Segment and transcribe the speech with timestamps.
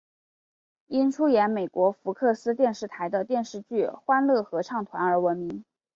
[0.87, 5.63] 因出演美国福克斯电视台的电视剧欢乐合唱团而闻名。